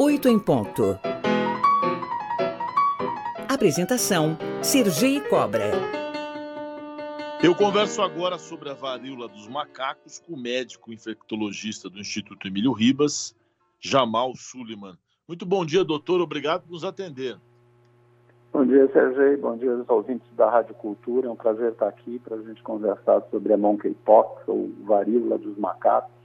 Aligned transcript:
8 0.00 0.28
em 0.28 0.38
ponto. 0.38 0.96
Apresentação: 3.48 4.38
Sergi 4.62 5.20
Cobra. 5.28 5.72
Eu 7.42 7.52
converso 7.52 8.00
agora 8.00 8.38
sobre 8.38 8.70
a 8.70 8.74
varíola 8.74 9.26
dos 9.26 9.48
macacos 9.48 10.20
com 10.20 10.34
o 10.34 10.40
médico 10.40 10.92
infectologista 10.92 11.90
do 11.90 11.98
Instituto 11.98 12.46
Emílio 12.46 12.70
Ribas, 12.70 13.34
Jamal 13.80 14.34
Suliman. 14.36 14.96
Muito 15.26 15.44
bom 15.44 15.66
dia, 15.66 15.84
doutor. 15.84 16.20
Obrigado 16.20 16.62
por 16.62 16.70
nos 16.70 16.84
atender. 16.84 17.36
Bom 18.52 18.64
dia, 18.64 18.88
Sérgio. 18.92 19.36
Bom 19.38 19.56
dia 19.56 19.72
aos 19.72 19.88
ouvintes 19.88 20.32
da 20.36 20.48
Rádio 20.48 20.76
Cultura. 20.76 21.26
É 21.26 21.30
um 21.30 21.34
prazer 21.34 21.72
estar 21.72 21.88
aqui 21.88 22.20
para 22.20 22.36
a 22.36 22.42
gente 22.42 22.62
conversar 22.62 23.20
sobre 23.32 23.52
a 23.52 23.56
monkeypox, 23.56 24.46
ou 24.46 24.70
varíola 24.84 25.36
dos 25.38 25.58
macacos. 25.58 26.17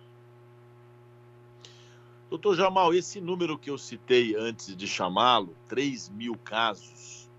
Doutor 2.34 2.56
Jamal, 2.56 2.96
esse 2.96 3.22
número 3.22 3.60
que 3.60 3.70
eu 3.70 3.78
citei 3.78 4.36
antes 4.36 4.76
de 4.76 4.88
chamá-lo, 4.88 5.54
3 5.70 6.10
mil 6.10 6.36
casos 6.44 7.30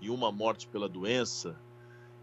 e 0.00 0.08
uma 0.08 0.32
morte 0.32 0.66
pela 0.66 0.88
doença, 0.88 1.54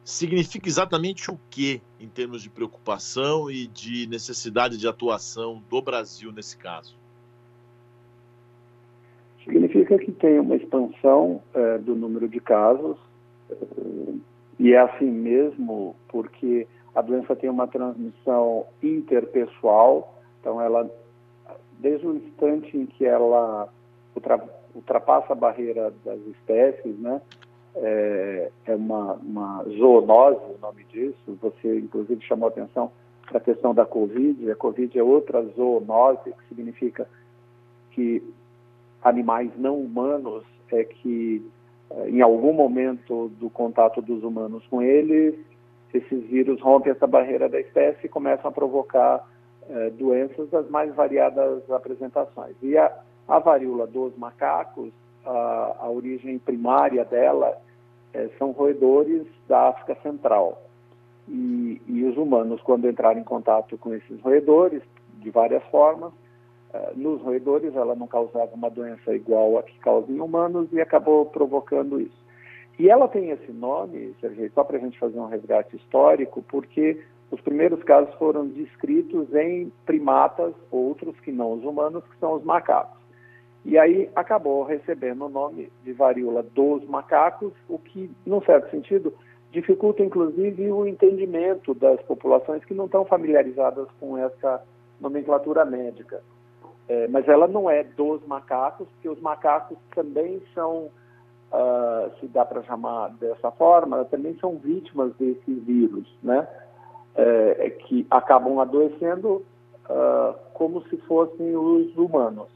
significa 0.03 0.67
exatamente 0.67 1.29
o 1.29 1.37
que 1.51 1.79
em 1.99 2.07
termos 2.07 2.41
de 2.41 2.49
preocupação 2.49 3.51
e 3.51 3.67
de 3.67 4.07
necessidade 4.07 4.79
de 4.79 4.87
atuação 4.87 5.61
do 5.69 5.79
Brasil 5.79 6.31
nesse 6.31 6.57
caso? 6.57 6.97
Significa 9.43 9.99
que 9.99 10.11
tem 10.11 10.39
uma 10.39 10.55
expansão 10.55 11.43
é, 11.53 11.77
do 11.77 11.95
número 11.95 12.27
de 12.27 12.39
casos, 12.39 12.97
e 14.57 14.73
é 14.73 14.79
assim 14.79 15.11
mesmo 15.11 15.95
porque 16.07 16.65
a 16.95 17.01
doença 17.03 17.35
tem 17.35 17.47
uma 17.47 17.67
transmissão 17.67 18.65
interpessoal, 18.81 20.19
então 20.41 20.59
ela, 20.59 20.89
desde 21.79 22.05
o 22.07 22.15
instante 22.15 22.77
em 22.77 22.85
que 22.85 23.05
ela 23.05 23.69
ultrapassa 24.75 25.33
a 25.33 25.35
barreira 25.35 25.93
das 26.03 26.19
espécies, 26.27 26.97
né, 26.99 27.21
é, 27.75 28.51
é 28.65 28.75
uma, 28.75 29.13
uma, 29.13 29.63
zoonose, 29.63 30.41
o 30.55 30.57
nome 30.59 30.83
disso. 30.85 31.37
Você, 31.41 31.79
inclusive, 31.79 32.23
chamou 32.25 32.49
atenção 32.49 32.91
para 33.27 33.37
a 33.37 33.41
questão 33.41 33.73
da 33.73 33.85
Covid. 33.85 34.49
A 34.51 34.55
Covid 34.55 34.97
é 34.97 35.03
outra 35.03 35.43
zoonose, 35.43 36.31
que 36.31 36.47
significa 36.49 37.07
que 37.91 38.23
animais 39.03 39.51
não 39.57 39.79
humanos 39.79 40.43
é 40.71 40.83
que, 40.83 41.45
é, 41.91 42.09
em 42.09 42.21
algum 42.21 42.53
momento 42.53 43.29
do 43.39 43.49
contato 43.49 44.01
dos 44.01 44.23
humanos 44.23 44.65
com 44.67 44.81
eles, 44.81 45.35
esses 45.93 46.23
vírus 46.25 46.59
rompem 46.61 46.91
essa 46.91 47.07
barreira 47.07 47.47
da 47.47 47.59
espécie 47.59 48.05
e 48.05 48.09
começam 48.09 48.49
a 48.49 48.53
provocar 48.53 49.25
é, 49.69 49.89
doenças 49.91 50.49
das 50.49 50.69
mais 50.69 50.93
variadas 50.95 51.69
apresentações. 51.71 52.55
E 52.61 52.77
a, 52.77 52.91
a 53.27 53.39
varíola 53.39 53.87
dos 53.87 54.15
macacos, 54.17 54.91
a, 55.25 55.75
a 55.79 55.89
origem 55.89 56.39
primária 56.39 57.03
dela 57.03 57.57
é, 58.13 58.29
são 58.37 58.51
roedores 58.51 59.25
da 59.47 59.69
África 59.69 59.97
Central. 60.01 60.61
E, 61.27 61.81
e, 61.87 62.05
os 62.05 62.15
humanos, 62.15 62.61
quando 62.61 62.89
entraram 62.89 63.19
em 63.19 63.23
contato 63.23 63.77
com 63.77 63.93
esses 63.93 64.19
roedores, 64.21 64.81
de 65.19 65.29
várias 65.29 65.63
formas, 65.65 66.13
é, 66.73 66.93
nos 66.95 67.21
roedores 67.21 67.75
ela 67.75 67.95
não 67.95 68.07
causava 68.07 68.53
uma 68.53 68.69
doença 68.69 69.13
igual 69.13 69.57
a 69.57 69.63
que 69.63 69.77
causa 69.79 70.11
em 70.11 70.19
humanos 70.19 70.71
e 70.71 70.79
acabou 70.79 71.25
provocando 71.25 71.99
isso. 71.99 72.25
E 72.79 72.89
ela 72.89 73.07
tem 73.07 73.31
esse 73.31 73.51
nome, 73.51 74.15
Sergei, 74.21 74.49
só 74.49 74.63
para 74.63 74.77
a 74.77 74.79
gente 74.79 74.99
fazer 74.99 75.19
um 75.19 75.27
resgate 75.27 75.75
histórico, 75.75 76.43
porque 76.47 77.01
os 77.29 77.41
primeiros 77.41 77.83
casos 77.83 78.13
foram 78.15 78.47
descritos 78.47 79.33
em 79.35 79.71
primatas, 79.85 80.53
outros 80.71 81.19
que 81.19 81.31
não 81.31 81.53
os 81.53 81.63
humanos, 81.63 82.03
que 82.05 82.17
são 82.19 82.33
os 82.33 82.43
macacos. 82.43 82.97
E 83.65 83.77
aí 83.77 84.09
acabou 84.15 84.63
recebendo 84.63 85.25
o 85.25 85.29
nome 85.29 85.69
de 85.83 85.91
varíola 85.91 86.41
dos 86.41 86.85
macacos, 86.87 87.51
o 87.67 87.77
que, 87.77 88.09
num 88.25 88.41
certo 88.41 88.71
sentido, 88.71 89.13
dificulta 89.51 90.01
inclusive 90.01 90.71
o 90.71 90.87
entendimento 90.87 91.73
das 91.73 92.01
populações 92.03 92.63
que 92.63 92.73
não 92.73 92.85
estão 92.85 93.03
familiarizadas 93.03 93.87
com 93.99 94.17
essa 94.17 94.63
nomenclatura 95.01 95.65
médica. 95.65 96.21
É, 96.87 97.07
mas 97.09 97.27
ela 97.27 97.47
não 97.47 97.69
é 97.69 97.83
dos 97.83 98.25
macacos, 98.25 98.87
porque 98.93 99.09
os 99.09 99.19
macacos 99.19 99.77
também 99.93 100.41
são, 100.53 100.89
uh, 101.51 102.09
se 102.21 102.27
dá 102.27 102.45
para 102.45 102.63
chamar 102.63 103.09
dessa 103.19 103.51
forma, 103.51 104.05
também 104.05 104.37
são 104.39 104.57
vítimas 104.57 105.13
desse 105.17 105.53
vírus, 105.53 106.07
né? 106.23 106.47
É, 107.17 107.65
é 107.65 107.69
que 107.71 108.05
acabam 108.11 108.59
adoecendo 108.59 109.43
uh, 109.89 110.35
como 110.53 110.81
se 110.83 110.97
fossem 110.97 111.55
os 111.55 111.97
humanos. 111.97 112.47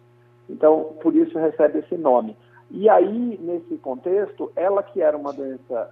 Então, 0.47 0.95
por 1.01 1.15
isso 1.15 1.37
recebe 1.39 1.79
esse 1.79 1.97
nome. 1.97 2.37
E 2.69 2.87
aí, 2.87 3.39
nesse 3.41 3.77
contexto, 3.77 4.51
ela 4.55 4.83
que 4.83 5.01
era 5.01 5.17
uma 5.17 5.33
doença 5.33 5.91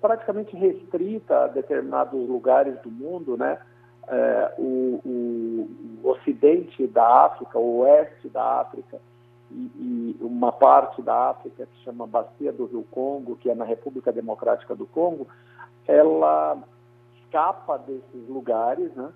praticamente 0.00 0.54
restrita 0.54 1.44
a 1.44 1.46
determinados 1.46 2.28
lugares 2.28 2.78
do 2.82 2.90
mundo, 2.90 3.38
né? 3.38 3.58
É, 4.06 4.54
o, 4.58 5.00
o, 5.02 5.70
o, 6.02 6.08
ocidente 6.10 6.86
da 6.86 7.24
África, 7.24 7.58
o 7.58 7.78
oeste 7.78 8.28
da 8.28 8.60
África 8.60 9.00
e, 9.50 9.54
e, 9.56 10.16
uma 10.20 10.52
parte 10.52 11.00
da 11.00 11.30
África 11.30 11.64
que 11.64 11.84
chama 11.84 12.06
Bacia 12.06 12.52
do 12.52 12.66
Rio 12.66 12.84
Congo, 12.90 13.36
que 13.36 13.48
é 13.48 13.54
na 13.54 13.64
República 13.64 14.12
Democrática 14.12 14.76
do 14.76 14.84
Congo, 14.84 15.26
ela 15.88 16.62
escapa 17.34 17.76
desses 17.78 18.28
lugares, 18.28 18.94
né? 18.94 19.10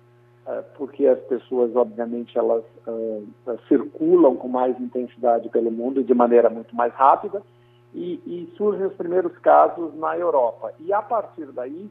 É, 0.45 0.61
porque 0.77 1.05
as 1.05 1.19
pessoas, 1.21 1.75
obviamente, 1.75 2.37
elas 2.37 2.63
uh, 2.87 3.27
circulam 3.67 4.35
com 4.35 4.47
mais 4.47 4.79
intensidade 4.79 5.47
pelo 5.49 5.71
mundo 5.71 6.03
de 6.03 6.13
maneira 6.13 6.49
muito 6.49 6.75
mais 6.75 6.93
rápida, 6.93 7.41
e, 7.93 8.21
e 8.25 8.53
surgem 8.55 8.85
os 8.85 8.93
primeiros 8.93 9.37
casos 9.39 9.95
na 9.95 10.17
Europa. 10.17 10.73
E 10.79 10.91
a 10.93 11.01
partir 11.01 11.47
daí, 11.47 11.89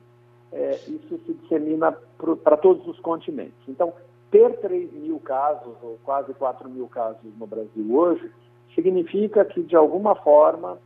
é, 0.52 0.76
isso 0.86 1.18
se 1.24 1.34
dissemina 1.34 1.96
para 2.42 2.56
todos 2.56 2.86
os 2.86 2.98
continentes. 3.00 3.58
Então, 3.66 3.92
ter 4.30 4.60
3 4.60 4.92
mil 4.92 5.18
casos, 5.20 5.74
ou 5.82 5.98
quase 6.04 6.32
4 6.34 6.68
mil 6.68 6.86
casos 6.88 7.20
no 7.36 7.46
Brasil 7.46 7.94
hoje, 7.94 8.30
significa 8.74 9.44
que, 9.44 9.62
de 9.62 9.74
alguma 9.74 10.14
forma, 10.14 10.78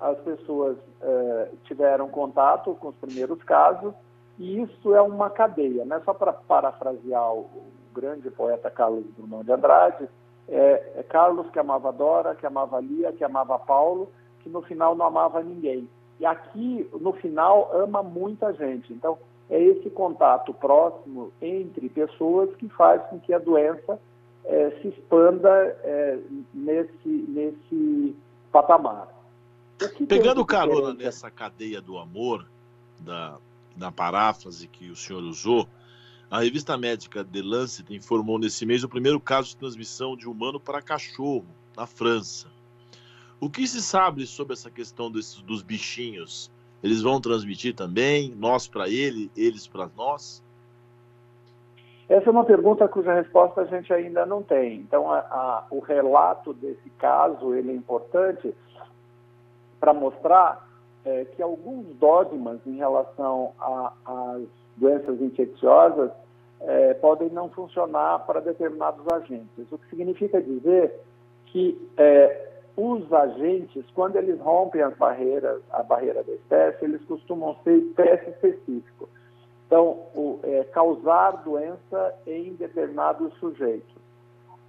as 0.00 0.18
pessoas 0.20 0.76
uh, 0.76 1.56
tiveram 1.64 2.08
contato 2.08 2.74
com 2.74 2.88
os 2.88 2.96
primeiros 2.96 3.42
casos 3.42 3.92
e 4.40 4.62
isso 4.62 4.94
é 4.94 5.02
uma 5.02 5.28
cadeia, 5.28 5.84
né? 5.84 6.00
Só 6.02 6.14
para 6.14 6.32
parafrasear 6.32 7.34
o, 7.34 7.46
grande 7.94 8.30
poeta 8.30 8.70
Carlos 8.70 9.04
Drummond 9.16 9.44
de 9.44 9.52
Andrade, 9.52 10.08
é, 10.48 10.92
é, 10.96 11.02
Carlos 11.02 11.50
que 11.50 11.58
amava 11.58 11.92
Dora, 11.92 12.34
que 12.34 12.46
amava 12.46 12.80
Lia, 12.80 13.12
que 13.12 13.22
amava 13.22 13.58
Paulo, 13.58 14.10
que 14.38 14.48
no 14.48 14.62
final 14.62 14.96
não 14.96 15.04
amava 15.04 15.42
ninguém. 15.42 15.86
E 16.18 16.24
aqui, 16.24 16.88
no 16.98 17.12
final, 17.12 17.70
ama 17.74 18.02
muita 18.02 18.54
gente. 18.54 18.90
Então, 18.94 19.18
é 19.50 19.60
esse 19.62 19.90
contato 19.90 20.54
próximo 20.54 21.32
entre 21.42 21.90
pessoas 21.90 22.54
que 22.56 22.68
faz 22.70 23.02
com 23.10 23.20
que 23.20 23.34
a 23.34 23.38
doença 23.38 24.00
é, 24.46 24.70
se 24.80 24.88
expanda 24.88 25.50
é, 25.84 26.18
nesse, 26.54 27.08
nesse 27.28 28.16
patamar. 28.50 29.08
Pegando 30.08 30.46
carona 30.46 30.94
nessa 30.94 31.30
cadeia 31.30 31.82
do 31.82 31.98
amor, 31.98 32.46
da 33.00 33.36
na 33.80 33.90
paráfrase 33.90 34.68
que 34.68 34.90
o 34.90 34.94
senhor 34.94 35.22
usou, 35.22 35.66
a 36.30 36.42
revista 36.42 36.76
médica 36.76 37.24
The 37.24 37.40
Lancet 37.42 37.92
informou 37.92 38.38
nesse 38.38 38.64
mês 38.66 38.84
o 38.84 38.88
primeiro 38.88 39.18
caso 39.18 39.48
de 39.48 39.56
transmissão 39.56 40.14
de 40.16 40.28
humano 40.28 40.60
para 40.60 40.82
cachorro 40.82 41.46
na 41.76 41.86
França. 41.86 42.46
O 43.40 43.48
que 43.48 43.66
se 43.66 43.82
sabe 43.82 44.26
sobre 44.26 44.52
essa 44.52 44.70
questão 44.70 45.10
desses, 45.10 45.40
dos 45.40 45.62
bichinhos? 45.62 46.52
Eles 46.82 47.00
vão 47.02 47.20
transmitir 47.20 47.74
também, 47.74 48.34
nós 48.36 48.68
para 48.68 48.88
ele, 48.88 49.30
eles 49.34 49.66
para 49.66 49.88
nós? 49.96 50.42
Essa 52.08 52.28
é 52.28 52.30
uma 52.30 52.44
pergunta 52.44 52.86
cuja 52.86 53.14
resposta 53.14 53.62
a 53.62 53.64
gente 53.64 53.92
ainda 53.92 54.26
não 54.26 54.42
tem. 54.42 54.76
Então, 54.80 55.10
a, 55.10 55.18
a, 55.18 55.66
o 55.70 55.80
relato 55.80 56.52
desse 56.52 56.90
caso 56.98 57.54
ele 57.54 57.70
é 57.70 57.74
importante 57.74 58.54
para 59.80 59.94
mostrar 59.94 60.69
é, 61.04 61.24
que 61.24 61.42
alguns 61.42 61.86
dogmas 61.96 62.60
em 62.66 62.76
relação 62.76 63.52
às 64.04 64.42
doenças 64.76 65.20
infecciosas 65.20 66.10
é, 66.60 66.94
podem 66.94 67.30
não 67.30 67.48
funcionar 67.50 68.20
para 68.26 68.40
determinados 68.40 69.06
agentes. 69.12 69.70
O 69.70 69.78
que 69.78 69.88
significa 69.88 70.40
dizer 70.42 71.00
que 71.46 71.80
é, 71.96 72.48
os 72.76 73.12
agentes, 73.12 73.84
quando 73.94 74.16
eles 74.16 74.38
rompem 74.40 74.82
as 74.82 74.96
barreiras, 74.96 75.60
a 75.70 75.82
barreira 75.82 76.22
da 76.22 76.32
espécie, 76.32 76.84
eles 76.84 77.02
costumam 77.04 77.56
ser 77.64 77.76
espécie 77.76 78.30
específico. 78.30 79.08
Então, 79.66 80.00
o, 80.14 80.40
é, 80.42 80.64
causar 80.64 81.42
doença 81.44 82.14
em 82.26 82.54
determinados 82.54 83.32
sujeitos. 83.34 84.00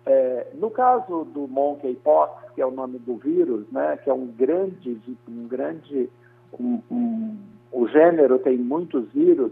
É, 0.06 0.48
no 0.56 0.72
caso 0.72 1.26
do 1.26 1.48
monkeypox, 1.48 2.54
que 2.54 2.62
é 2.62 2.66
o 2.66 2.72
nome 2.72 2.98
do 3.00 3.18
vírus, 3.18 3.66
né, 3.72 3.98
que 4.04 4.10
é 4.10 4.14
um 4.14 4.28
grande, 4.28 5.00
um 5.28 5.48
grande 5.48 6.10
um, 6.60 6.82
um, 6.92 7.38
o 7.72 7.88
gênero 7.88 8.40
tem 8.40 8.58
muitos 8.58 9.12
vírus. 9.12 9.52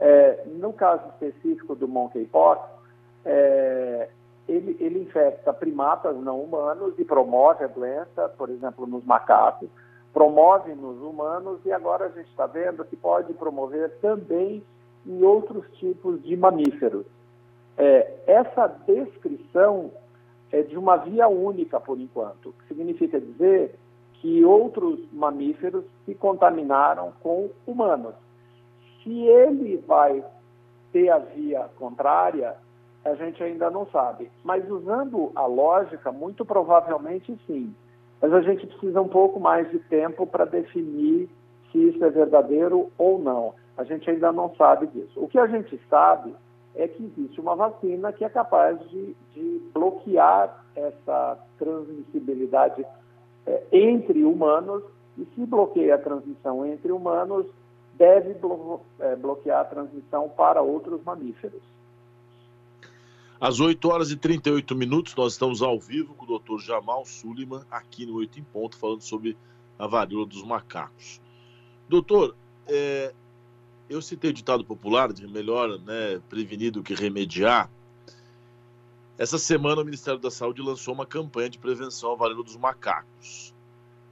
É, 0.00 0.44
no 0.46 0.72
caso 0.72 1.02
específico 1.08 1.74
do 1.74 1.88
monkeypox, 1.88 2.62
é, 3.24 4.08
ele, 4.48 4.76
ele 4.80 5.02
infecta 5.02 5.52
primatas 5.52 6.16
não 6.16 6.40
humanos 6.40 6.94
e 6.98 7.04
promove 7.04 7.64
a 7.64 7.68
doença, 7.68 8.28
por 8.36 8.48
exemplo, 8.48 8.86
nos 8.86 9.04
macacos, 9.04 9.68
promove 10.12 10.74
nos 10.74 11.00
humanos 11.02 11.60
e 11.64 11.72
agora 11.72 12.06
a 12.06 12.08
gente 12.08 12.30
está 12.30 12.46
vendo 12.46 12.84
que 12.84 12.96
pode 12.96 13.34
promover 13.34 13.90
também 14.00 14.62
em 15.06 15.22
outros 15.22 15.64
tipos 15.78 16.22
de 16.22 16.36
mamíferos. 16.36 17.04
É, 17.76 18.14
essa 18.26 18.66
descrição 18.86 19.90
é 20.50 20.62
de 20.62 20.76
uma 20.76 20.96
via 20.96 21.28
única 21.28 21.78
por 21.78 22.00
enquanto, 22.00 22.54
que 22.58 22.68
significa 22.68 23.20
dizer 23.20 23.78
que 24.20 24.44
outros 24.44 25.00
mamíferos 25.12 25.84
se 26.04 26.14
contaminaram 26.14 27.12
com 27.22 27.50
humanos. 27.66 28.14
Se 29.02 29.10
ele 29.10 29.76
vai 29.86 30.24
ter 30.92 31.08
a 31.10 31.18
via 31.18 31.68
contrária, 31.78 32.56
a 33.04 33.14
gente 33.14 33.42
ainda 33.42 33.70
não 33.70 33.86
sabe. 33.86 34.30
Mas 34.42 34.68
usando 34.68 35.30
a 35.34 35.46
lógica, 35.46 36.10
muito 36.10 36.44
provavelmente 36.44 37.38
sim. 37.46 37.74
Mas 38.20 38.32
a 38.32 38.40
gente 38.40 38.66
precisa 38.66 39.00
um 39.00 39.08
pouco 39.08 39.38
mais 39.38 39.70
de 39.70 39.78
tempo 39.78 40.26
para 40.26 40.44
definir 40.44 41.28
se 41.70 41.78
isso 41.78 42.04
é 42.04 42.10
verdadeiro 42.10 42.90
ou 42.98 43.18
não. 43.18 43.54
A 43.76 43.84
gente 43.84 44.10
ainda 44.10 44.32
não 44.32 44.54
sabe 44.56 44.88
disso. 44.88 45.20
O 45.22 45.28
que 45.28 45.38
a 45.38 45.46
gente 45.46 45.80
sabe 45.88 46.34
é 46.74 46.88
que 46.88 47.04
existe 47.04 47.40
uma 47.40 47.54
vacina 47.54 48.12
que 48.12 48.24
é 48.24 48.28
capaz 48.28 48.78
de, 48.88 49.14
de 49.32 49.62
bloquear 49.72 50.64
essa 50.74 51.38
transmissibilidade 51.58 52.84
é, 53.48 53.62
entre 53.72 54.22
humanos, 54.24 54.82
e 55.16 55.26
se 55.34 55.46
bloqueia 55.46 55.94
a 55.94 55.98
transmissão 55.98 56.66
entre 56.66 56.92
humanos, 56.92 57.46
deve 57.94 58.34
blo 58.34 58.80
é, 59.00 59.16
bloquear 59.16 59.62
a 59.62 59.64
transmissão 59.64 60.28
para 60.28 60.60
outros 60.60 61.02
mamíferos. 61.02 61.62
Às 63.40 63.58
8 63.60 63.88
horas 63.88 64.10
e 64.10 64.16
38 64.16 64.74
minutos, 64.74 65.14
nós 65.14 65.32
estamos 65.32 65.62
ao 65.62 65.78
vivo 65.78 66.14
com 66.14 66.24
o 66.26 66.38
Dr. 66.38 66.58
Jamal 66.60 67.04
Suliman, 67.06 67.64
aqui 67.70 68.04
no 68.04 68.16
8 68.16 68.40
em 68.40 68.42
Ponto, 68.42 68.76
falando 68.76 69.00
sobre 69.00 69.36
a 69.78 69.86
varíola 69.86 70.26
dos 70.26 70.42
macacos. 70.42 71.20
Doutor, 71.88 72.34
é, 72.66 73.14
eu 73.88 74.02
citei 74.02 74.30
o 74.30 74.34
ditado 74.34 74.64
popular 74.64 75.12
de 75.12 75.26
melhor 75.26 75.78
né, 75.80 76.20
prevenir 76.28 76.72
do 76.72 76.82
que 76.82 76.94
remediar. 76.94 77.70
Essa 79.18 79.36
semana 79.36 79.82
o 79.82 79.84
Ministério 79.84 80.20
da 80.20 80.30
Saúde 80.30 80.62
lançou 80.62 80.94
uma 80.94 81.04
campanha 81.04 81.50
de 81.50 81.58
prevenção 81.58 82.12
à 82.12 82.14
varíola 82.14 82.44
dos 82.44 82.56
macacos. 82.56 83.52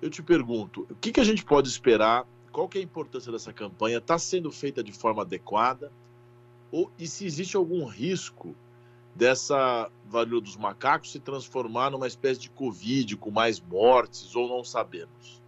Eu 0.02 0.10
te 0.10 0.20
pergunto, 0.20 0.84
o 0.90 0.94
que, 0.96 1.12
que 1.12 1.20
a 1.20 1.24
gente 1.24 1.44
pode 1.44 1.68
esperar? 1.68 2.26
Qual 2.50 2.68
que 2.68 2.78
é 2.78 2.80
a 2.80 2.84
importância 2.84 3.30
dessa 3.30 3.52
campanha? 3.52 3.98
Está 3.98 4.18
sendo 4.18 4.50
feita 4.50 4.82
de 4.82 4.92
forma 4.92 5.22
adequada? 5.22 5.92
Ou, 6.72 6.90
e 6.98 7.06
se 7.06 7.24
existe 7.24 7.56
algum 7.56 7.84
risco 7.84 8.52
dessa 9.14 9.88
varíola 10.06 10.40
dos 10.40 10.56
macacos 10.56 11.12
se 11.12 11.20
transformar 11.20 11.90
numa 11.90 12.08
espécie 12.08 12.40
de 12.40 12.50
Covid 12.50 13.16
com 13.16 13.30
mais 13.30 13.60
mortes 13.60 14.34
ou 14.34 14.48
não 14.48 14.64
sabemos? 14.64 15.40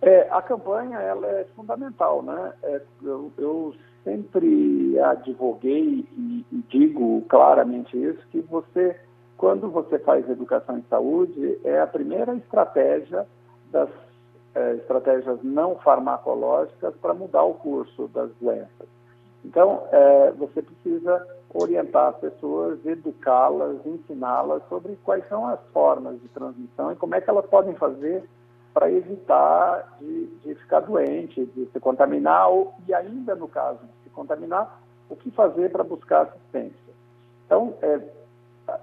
É, 0.00 0.28
a 0.30 0.40
campanha 0.40 0.98
ela 1.00 1.26
é 1.26 1.44
fundamental, 1.54 2.22
né? 2.22 2.52
É, 2.62 2.82
eu, 3.02 3.32
eu, 3.36 3.74
sempre 4.08 4.98
advoguei 4.98 6.06
e, 6.16 6.44
digo 6.70 7.22
claramente 7.28 7.96
isso 7.96 8.26
que 8.30 8.40
você, 8.40 8.96
quando 9.36 9.68
você 9.70 9.98
faz 9.98 10.28
educação 10.28 10.78
em 10.78 10.84
saúde, 10.88 11.58
é 11.62 11.80
a 11.80 11.86
primeira 11.86 12.34
estratégia 12.34 13.26
das 13.70 13.90
é, 14.54 14.74
estratégias 14.76 15.38
não 15.42 15.76
farmacológicas 15.76 16.94
para 16.96 17.12
mudar 17.12 17.42
o 17.42 17.54
curso 17.54 18.08
das 18.08 18.30
doenças. 18.40 18.88
Então, 19.44 19.82
é, 19.92 20.32
você 20.32 20.62
precisa 20.62 21.26
orientar 21.52 22.08
as 22.08 22.16
pessoas, 22.16 22.84
educá-las, 22.84 23.84
ensiná-las 23.84 24.62
sobre 24.68 24.98
quais 25.04 25.26
são 25.28 25.46
as 25.46 25.60
formas 25.72 26.20
de 26.20 26.28
transmissão 26.28 26.92
e 26.92 26.96
como 26.96 27.14
é 27.14 27.20
que 27.20 27.30
elas 27.30 27.46
podem 27.46 27.74
fazer 27.74 28.24
para 28.78 28.92
evitar 28.92 29.96
de, 30.00 30.26
de, 30.44 30.54
ficar 30.54 30.80
doente, 30.80 31.44
de 31.46 31.66
se 31.72 31.80
contaminar, 31.80 32.48
ou, 32.48 32.72
e 32.86 32.94
ainda 32.94 33.34
no 33.34 33.48
caso 33.48 33.80
de 33.80 33.97
contaminar, 34.18 34.82
o 35.08 35.14
que 35.14 35.30
fazer 35.30 35.70
para 35.70 35.84
buscar 35.84 36.22
assistência. 36.22 36.92
Então, 37.46 37.74
é, 37.80 38.00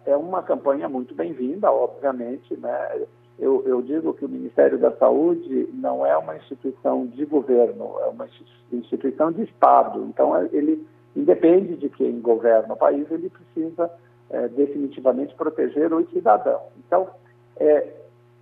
é 0.05 0.15
uma 0.15 0.41
campanha 0.41 0.87
muito 0.87 1.13
bem-vinda, 1.13 1.69
obviamente, 1.69 2.55
né? 2.57 3.05
Eu, 3.37 3.63
eu, 3.67 3.81
digo 3.81 4.13
que 4.13 4.23
o 4.23 4.29
Ministério 4.29 4.79
da 4.79 4.91
Saúde 4.93 5.69
não 5.73 6.05
é 6.05 6.17
uma 6.17 6.37
instituição 6.37 7.05
de 7.05 7.25
governo, 7.25 7.99
é 7.99 8.05
uma 8.05 8.27
instituição 8.71 9.29
de 9.29 9.43
Estado. 9.43 10.05
Então, 10.05 10.35
é, 10.37 10.47
ele 10.53 10.87
independe 11.13 11.75
de 11.75 11.89
quem 11.89 12.21
governa 12.21 12.73
o 12.73 12.77
país, 12.77 13.05
ele 13.11 13.29
precisa 13.29 13.91
é, 14.29 14.47
definitivamente 14.47 15.35
proteger 15.35 15.93
o 15.93 16.09
cidadão. 16.11 16.61
Então, 16.77 17.09
é, 17.57 17.93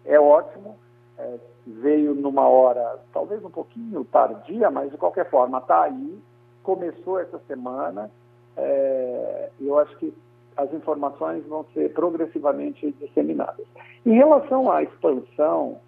é 0.06 0.19
ótimo, 0.19 0.78
é, 1.18 1.39
veio 1.66 2.13
numa 2.13 2.48
hora 2.48 3.00
talvez 3.12 3.44
um 3.44 3.50
pouquinho 3.50 4.06
tardia, 4.06 4.69
mas 4.69 4.92
de 4.92 4.98
qualquer 4.98 5.28
forma 5.30 5.57
está 5.57 5.81
aí, 5.81 6.22
começou 6.63 7.19
essa 7.19 7.39
semana. 7.48 8.10
É, 8.57 9.50
eu 9.60 9.77
acho 9.80 9.95
que 9.98 10.13
as 10.56 10.71
informações 10.74 11.45
vão 11.45 11.65
ser 11.74 11.94
progressivamente 11.94 12.92
disseminadas. 13.00 13.65
Em 14.06 14.13
relação 14.13 14.71
à 14.71 14.83
expansão, 14.83 15.80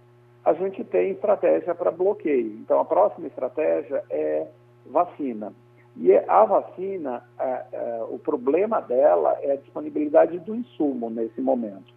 a 0.44 0.54
gente 0.54 0.84
tem 0.84 1.12
estratégia 1.12 1.74
para 1.74 1.92
bloqueio. 1.92 2.58
Então, 2.60 2.80
a 2.80 2.86
próxima 2.86 3.28
estratégia 3.28 4.04
é 4.10 4.48
vacina. 4.86 5.54
E 5.98 6.14
a 6.16 6.44
vacina, 6.44 7.24
é, 7.40 7.66
é, 7.72 8.06
o 8.10 8.20
problema 8.20 8.82
dela 8.82 9.38
é 9.42 9.54
a 9.54 9.56
disponibilidade 9.56 10.38
do 10.40 10.54
insumo 10.54 11.10
nesse 11.10 11.40
momento. 11.42 11.94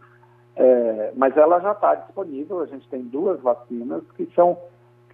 É, 0.54 1.12
mas 1.16 1.36
ela 1.36 1.60
já 1.60 1.72
está 1.72 1.94
disponível, 1.94 2.60
a 2.60 2.66
gente 2.66 2.88
tem 2.88 3.02
duas 3.02 3.40
vacinas 3.40 4.02
que 4.16 4.26
são 4.34 4.58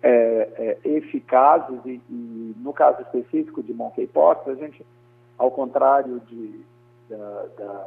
é, 0.06 0.78
é, 0.84 0.88
eficazes 0.88 1.80
e, 1.86 1.98
e, 2.10 2.54
no 2.58 2.74
caso 2.74 3.00
específico 3.00 3.62
de 3.62 3.72
monkeypox, 3.72 4.46
a 4.46 4.54
gente, 4.54 4.84
ao 5.38 5.50
contrário 5.50 6.20
de, 6.28 6.60
da, 7.08 7.46
da 7.56 7.86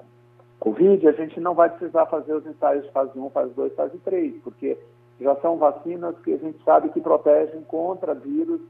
Covid, 0.60 1.08
a 1.08 1.12
gente 1.12 1.40
não 1.40 1.54
vai 1.54 1.70
precisar 1.70 2.08
fazer 2.08 2.34
os 2.34 2.44
ensaios 2.48 2.86
de 2.86 2.92
fase 2.92 3.12
1, 3.18 3.30
fase 3.30 3.54
2, 3.54 3.76
fase 3.76 3.98
3, 4.00 4.34
porque 4.44 4.76
já 5.22 5.36
são 5.36 5.58
vacinas 5.58 6.18
que 6.24 6.34
a 6.34 6.38
gente 6.38 6.58
sabe 6.64 6.90
que 6.90 7.00
protegem 7.00 7.62
contra 7.68 8.16
vírus, 8.16 8.62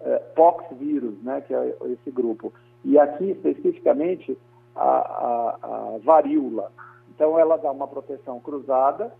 eh, 0.00 0.18
poxvírus, 0.36 1.20
né, 1.22 1.40
que 1.40 1.52
é 1.52 1.74
esse 1.86 2.10
grupo. 2.10 2.52
E 2.84 2.98
aqui, 2.98 3.30
especificamente, 3.30 4.38
a, 4.76 4.84
a, 4.84 5.58
a 5.62 5.98
varíola. 6.04 6.70
Então, 7.14 7.38
ela 7.38 7.56
dá 7.56 7.70
uma 7.70 7.88
proteção 7.88 8.38
cruzada 8.38 9.12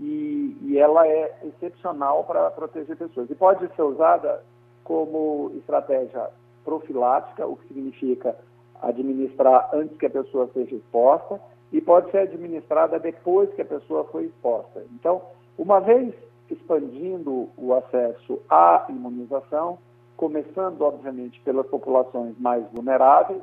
e, 0.00 0.56
e 0.62 0.78
ela 0.78 1.06
é 1.06 1.38
excepcional 1.44 2.24
para 2.24 2.50
proteger 2.50 2.96
pessoas. 2.96 3.28
E 3.30 3.34
pode 3.34 3.68
ser 3.74 3.82
usada 3.82 4.42
como 4.82 5.52
estratégia 5.56 6.30
profilática, 6.64 7.46
o 7.46 7.56
que 7.56 7.68
significa 7.68 8.34
administrar 8.80 9.68
antes 9.74 9.96
que 9.98 10.06
a 10.06 10.10
pessoa 10.10 10.48
seja 10.54 10.74
exposta 10.74 11.38
e 11.70 11.80
pode 11.80 12.10
ser 12.10 12.18
administrada 12.18 12.98
depois 12.98 13.52
que 13.54 13.62
a 13.62 13.66
pessoa 13.66 14.04
foi 14.04 14.24
exposta. 14.24 14.82
Então, 14.94 15.22
uma 15.58 15.80
vez 15.80 16.14
expandindo 16.50 17.48
o 17.56 17.74
acesso 17.74 18.40
à 18.48 18.86
imunização, 18.88 19.78
começando, 20.16 20.80
obviamente, 20.82 21.40
pelas 21.42 21.66
populações 21.66 22.34
mais 22.38 22.64
vulneráveis, 22.72 23.42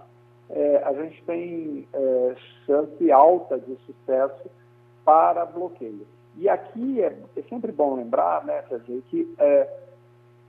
é, 0.50 0.84
a 0.84 0.94
gente 0.94 1.24
tem 1.24 1.88
é, 1.94 2.36
chance 2.66 3.12
alta 3.12 3.60
de 3.60 3.78
sucesso 3.86 4.50
para 5.06 5.46
bloqueio. 5.46 6.06
E 6.38 6.48
aqui 6.48 7.02
é, 7.02 7.16
é 7.36 7.42
sempre 7.50 7.72
bom 7.72 7.96
lembrar, 7.96 8.46
né, 8.46 8.64
Sérgio, 8.70 9.02
que 9.10 9.34
é, 9.40 9.68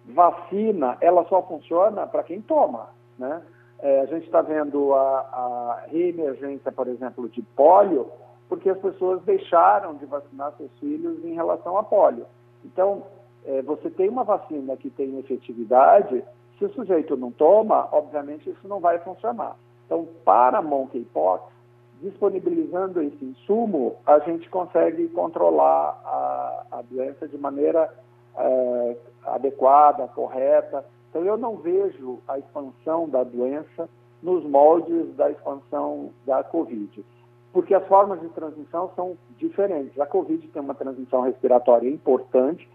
vacina 0.05 0.99
ela 1.01 1.25
só 1.29 1.43
funciona 1.43 2.07
para 2.07 2.23
quem 2.23 2.41
toma, 2.41 2.91
né? 3.19 3.43
É, 3.81 4.01
a 4.01 4.07
gente 4.07 4.27
está 4.27 4.43
vendo 4.43 4.93
a, 4.93 5.21
a 5.21 5.85
reemergência, 5.87 6.73
por 6.73 6.89
exemplo, 6.89 7.29
de 7.29 7.41
pólio, 7.43 8.11
porque 8.49 8.69
as 8.69 8.79
pessoas 8.79 9.23
deixaram 9.23 9.95
de 9.95 10.05
vacinar 10.05 10.53
seus 10.57 10.71
filhos 10.81 11.25
em 11.25 11.35
relação 11.35 11.79
a 11.79 11.83
pólio. 11.83 12.27
Então, 12.65 13.05
é, 13.47 13.63
você 13.63 13.89
tem 13.89 14.09
uma 14.09 14.25
vacina 14.25 14.77
que 14.77 14.91
tem 14.91 15.19
efetividade, 15.19 16.25
se 16.59 16.65
o 16.65 16.73
sujeito 16.73 17.17
não 17.17 17.31
toma, 17.31 17.89
obviamente 17.93 18.51
isso 18.51 18.67
não 18.67 18.81
vai 18.81 18.99
funcionar. 18.99 19.57
Então, 19.87 20.09
para 20.25 20.61
monkeypox, 20.61 21.45
disponibilizando 22.01 23.03
esse 23.03 23.25
insumo, 23.25 23.97
a 24.07 24.19
gente 24.21 24.49
consegue 24.49 25.09
controlar 25.09 26.01
a, 26.05 26.67
a 26.73 26.83
doença 26.83 27.27
de 27.27 27.37
maneira 27.37 27.93
é, 28.37 28.97
adequada, 29.25 30.07
correta, 30.09 30.85
então, 31.11 31.25
eu 31.25 31.37
não 31.37 31.57
vejo 31.57 32.19
a 32.29 32.39
expansão 32.39 33.09
da 33.09 33.25
doença 33.25 33.89
nos 34.23 34.45
moldes 34.45 35.15
da 35.17 35.31
expansão 35.31 36.11
da 36.27 36.43
Covid, 36.43 37.05
porque 37.53 37.75
as 37.75 37.87
formas 37.87 38.21
de 38.21 38.29
transmissão 38.29 38.91
são 38.95 39.17
diferentes. 39.39 39.99
A 39.99 40.07
Covid 40.07 40.47
tem 40.49 40.61
uma 40.61 40.75
transmissão 40.75 41.23
respiratória 41.23 41.89
importante, 41.89 42.69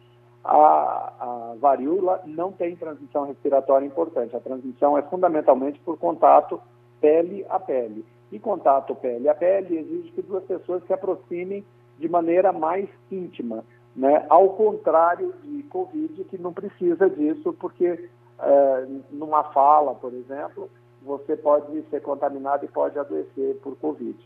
a, 0.44 1.14
a 1.20 1.56
varíola 1.60 2.22
não 2.26 2.52
tem 2.52 2.76
transmissão 2.76 3.26
respiratória 3.26 3.86
importante. 3.86 4.36
A 4.36 4.42
transmissão 4.42 4.98
é 4.98 5.02
fundamentalmente 5.04 5.80
por 5.80 5.98
contato 5.98 6.60
pele 7.00 7.46
a 7.50 7.60
pele. 7.60 8.06
E 8.34 8.40
contato 8.40 8.96
pele 8.96 9.30
a 9.30 9.36
pele 9.36 9.78
exige 9.78 10.12
que 10.12 10.24
duas 10.24 10.44
pessoas 10.46 10.84
se 10.88 10.92
aproximem 10.92 11.64
de 12.00 12.10
maneira 12.10 12.52
mais 12.52 12.90
íntima, 13.12 13.64
né? 13.96 14.26
ao 14.28 14.50
contrário 14.56 15.36
de 15.44 15.62
Covid, 15.70 16.24
que 16.24 16.40
não 16.40 16.52
precisa 16.52 17.08
disso, 17.08 17.54
porque 17.54 18.10
é, 18.40 18.88
numa 19.12 19.44
fala, 19.54 19.94
por 19.94 20.12
exemplo, 20.16 20.68
você 21.04 21.38
pode 21.38 21.80
ser 21.92 22.02
contaminado 22.02 22.66
e 22.66 22.68
pode 22.68 22.98
adoecer 22.98 23.56
por 23.62 23.76
Covid. 23.76 24.18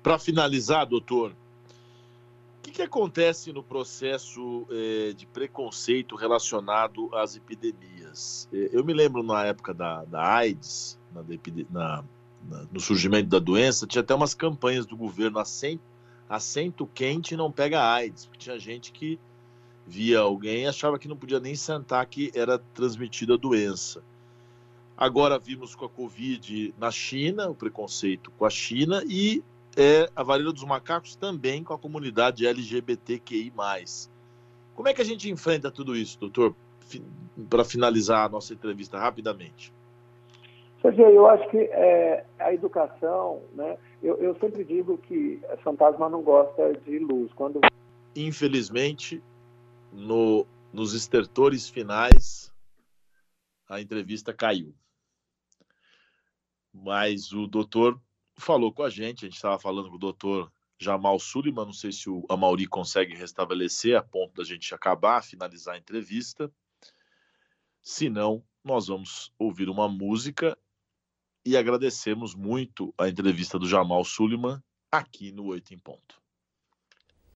Para 0.00 0.16
finalizar, 0.16 0.86
doutor, 0.86 1.32
o 1.32 2.62
que, 2.62 2.70
que, 2.70 2.82
acontece 2.82 3.52
no 3.52 3.64
processo 3.64 4.64
eh, 4.70 5.12
de 5.12 5.26
preconceito 5.26 6.14
relacionado 6.14 7.10
às 7.14 7.34
epidemias? 7.34 8.48
Eh, 8.52 8.70
eu 8.72 8.84
me 8.84 8.92
lembro 8.92 9.24
na 9.24 9.46
época 9.46 9.74
da, 9.74 10.04
da 10.04 10.22
AIDS, 10.22 10.98
na, 11.12 11.24
na, 11.70 12.04
no 12.72 12.80
surgimento 12.80 13.28
da 13.28 13.38
doença, 13.38 13.86
tinha 13.86 14.02
até 14.02 14.14
umas 14.14 14.34
campanhas 14.34 14.86
do 14.86 14.96
governo 14.96 15.38
assento, 15.38 15.82
assento 16.28 16.86
quente 16.86 17.36
não 17.36 17.50
pega 17.50 17.82
AIDS, 17.82 18.26
porque 18.26 18.38
tinha 18.38 18.58
gente 18.58 18.92
que 18.92 19.18
via 19.86 20.20
alguém 20.20 20.64
e 20.64 20.66
achava 20.66 20.98
que 20.98 21.08
não 21.08 21.16
podia 21.16 21.40
nem 21.40 21.54
sentar 21.54 22.04
que 22.06 22.30
era 22.34 22.58
transmitida 22.58 23.34
a 23.34 23.36
doença. 23.36 24.02
Agora 24.96 25.38
vimos 25.38 25.74
com 25.74 25.84
a 25.84 25.88
Covid 25.88 26.74
na 26.78 26.90
China, 26.90 27.48
o 27.48 27.54
preconceito 27.54 28.30
com 28.32 28.44
a 28.44 28.50
China, 28.50 29.02
e 29.06 29.42
é, 29.76 30.10
a 30.14 30.22
varíola 30.22 30.52
dos 30.52 30.64
macacos 30.64 31.14
também 31.14 31.62
com 31.62 31.72
a 31.72 31.78
comunidade 31.78 32.46
LGBTQI. 32.46 33.52
Como 34.74 34.88
é 34.88 34.92
que 34.92 35.00
a 35.00 35.04
gente 35.04 35.30
enfrenta 35.30 35.70
tudo 35.70 35.96
isso, 35.96 36.18
doutor? 36.18 36.54
Para 37.48 37.64
finalizar 37.64 38.26
a 38.26 38.28
nossa 38.28 38.52
entrevista 38.52 38.98
rapidamente. 38.98 39.72
Sergio, 40.80 41.06
eu 41.06 41.26
acho 41.26 41.48
que 41.50 41.58
é, 41.58 42.24
a 42.38 42.52
educação, 42.52 43.42
né? 43.52 43.76
Eu, 44.02 44.16
eu, 44.18 44.38
sempre 44.38 44.64
digo 44.64 44.96
que 44.98 45.40
fantasma 45.64 46.08
não 46.08 46.22
gosta 46.22 46.72
de 46.84 46.98
luz. 47.00 47.32
Quando 47.32 47.60
infelizmente 48.14 49.22
no, 49.92 50.46
nos 50.72 50.94
estertores 50.94 51.68
finais 51.68 52.52
a 53.68 53.80
entrevista 53.80 54.32
caiu, 54.32 54.74
mas 56.72 57.32
o 57.32 57.46
doutor 57.46 58.00
falou 58.38 58.72
com 58.72 58.82
a 58.82 58.90
gente, 58.90 59.24
a 59.24 59.28
gente 59.28 59.36
estava 59.36 59.58
falando 59.58 59.90
com 59.90 59.96
o 59.96 60.00
doutor 60.00 60.50
Jamal 60.78 61.18
Suliman, 61.18 61.66
não 61.66 61.72
sei 61.72 61.90
se 61.90 62.08
o 62.08 62.24
Amauri 62.28 62.66
consegue 62.66 63.14
restabelecer 63.14 63.96
a 63.96 64.02
ponto 64.02 64.34
da 64.34 64.44
gente 64.44 64.72
acabar, 64.72 65.24
finalizar 65.24 65.74
a 65.74 65.78
entrevista. 65.78 66.50
Se 67.82 68.08
não, 68.08 68.44
nós 68.62 68.86
vamos 68.86 69.32
ouvir 69.38 69.68
uma 69.68 69.88
música 69.88 70.56
e 71.48 71.56
agradecemos 71.56 72.34
muito 72.34 72.92
a 72.98 73.08
entrevista 73.08 73.58
do 73.58 73.66
Jamal 73.66 74.04
Suliman 74.04 74.62
aqui 74.92 75.32
no 75.32 75.46
Oito 75.46 75.72
em 75.72 75.78
Ponto. 75.78 76.20